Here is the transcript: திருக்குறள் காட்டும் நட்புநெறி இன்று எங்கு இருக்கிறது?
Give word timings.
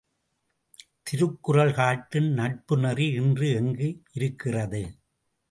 திருக்குறள் 1.03 1.73
காட்டும் 1.73 2.29
நட்புநெறி 2.37 3.07
இன்று 3.13 3.49
எங்கு 3.51 3.89
இருக்கிறது? 4.11 4.83